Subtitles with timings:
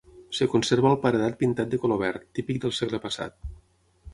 [0.35, 3.39] Es conserva el paredat pintat de color verd, típic del segle passat.